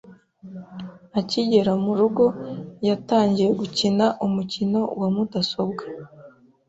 Akigera 1.19 1.71
mu 1.83 1.91
rugo, 1.99 2.25
yatangiye 2.87 3.49
gukina 3.59 4.05
umukino 4.25 4.79
wa 4.99 5.07
mudasobwa. 5.15 5.83